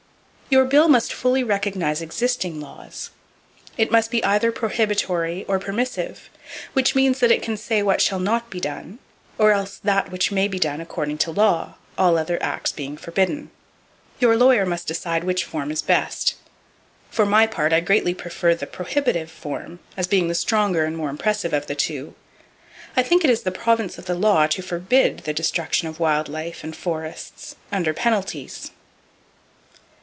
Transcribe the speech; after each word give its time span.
Your 0.49 0.65
bill 0.65 0.89
must 0.89 1.13
fully 1.13 1.45
recognize 1.45 2.01
existing 2.01 2.59
laws. 2.59 3.11
It 3.77 3.89
must 3.89 4.11
be 4.11 4.21
either 4.25 4.51
prohibitory 4.51 5.45
or 5.47 5.59
permissive; 5.59 6.29
which 6.73 6.93
means 6.93 7.21
that 7.21 7.31
it 7.31 7.41
can 7.41 7.55
say 7.55 7.81
what 7.81 8.01
shall 8.01 8.19
not 8.19 8.49
be 8.49 8.59
done, 8.59 8.99
or 9.37 9.53
else 9.53 9.77
that 9.85 10.11
which 10.11 10.29
may 10.29 10.49
be 10.49 10.59
done 10.59 10.81
according 10.81 11.19
to 11.19 11.31
law, 11.31 11.75
all 11.97 12.17
other 12.17 12.37
acts 12.43 12.73
being 12.73 12.97
forbidden. 12.97 13.49
Your 14.19 14.35
lawyer 14.35 14.65
must 14.65 14.87
decide 14.89 15.23
which 15.23 15.45
form 15.45 15.71
is 15.71 15.81
best. 15.81 16.33
For 17.09 17.25
my 17.25 17.47
part, 17.47 17.71
I 17.71 17.79
greatly 17.79 18.13
prefer 18.13 18.53
the 18.53 18.67
prohibitive 18.67 19.31
form, 19.31 19.79
as 19.95 20.05
being 20.05 20.27
the 20.27 20.35
stronger 20.35 20.83
and 20.83 20.97
more 20.97 21.09
impressive 21.09 21.53
of 21.53 21.67
the 21.67 21.75
two. 21.75 22.13
I 22.97 23.03
think 23.03 23.23
it 23.23 23.29
is 23.29 23.43
the 23.43 23.51
province 23.53 23.97
of 23.97 24.03
the 24.05 24.15
law 24.15 24.47
to 24.47 24.61
forbid 24.61 25.19
the 25.19 25.33
destruction 25.33 25.87
of 25.87 26.01
wild 26.01 26.27
life 26.27 26.61
and 26.61 26.75
forests, 26.75 27.55
under 27.71 27.93
penalties. 27.93 28.71